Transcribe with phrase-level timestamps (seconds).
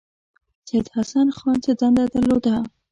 [0.67, 2.55] سید حسن خان څه دنده درلوده.